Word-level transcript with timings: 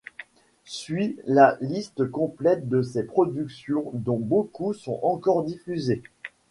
Suit 0.65 1.19
la 1.27 1.59
liste 1.61 2.09
complète 2.09 2.67
de 2.67 2.81
ces 2.81 3.03
productions 3.03 3.91
dont 3.93 4.17
beaucoup 4.17 4.73
sont 4.73 4.99
encore 5.03 5.43
diffusées. 5.43 6.01